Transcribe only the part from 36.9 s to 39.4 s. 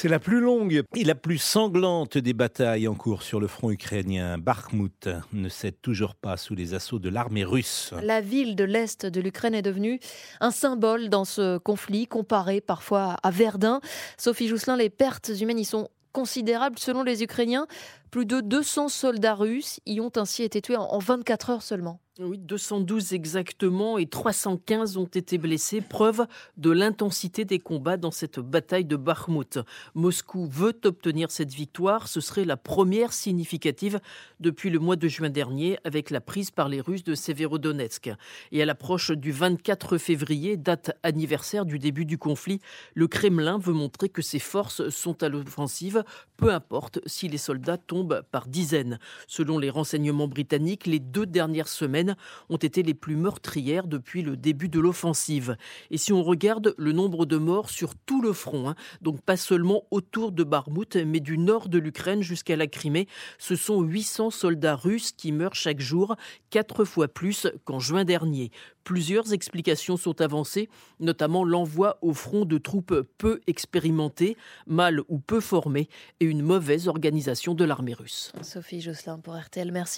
de Severodonetsk. Et à l'approche du